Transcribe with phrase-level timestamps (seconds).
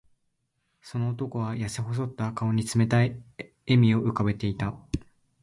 [0.81, 3.19] その男は、やせ細った顔に冷たい
[3.67, 4.73] 笑みを浮かべていた。